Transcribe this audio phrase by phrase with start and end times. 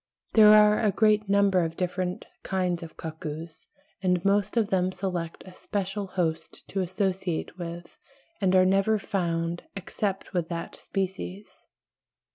[0.33, 3.67] There are a great number of different kinds of cuckoos,
[4.01, 7.99] and most of them select a special host to associate with,
[8.41, 11.65] and are never found except with that species.